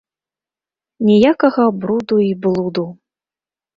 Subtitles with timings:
[1.09, 2.87] Ніякага бруду й блуду.